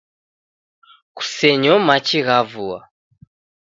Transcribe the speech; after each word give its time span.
Kusenyo 1.15 1.73
machi 1.87 2.19
gha 2.25 2.37
vua 2.51 2.79